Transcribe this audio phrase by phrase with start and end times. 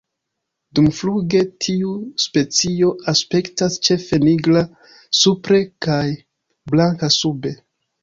[0.77, 1.91] Dumfluge tiu
[2.23, 4.67] specio aspektas ĉefe nigra
[5.23, 6.03] supre kaj
[6.75, 7.59] blanka sube.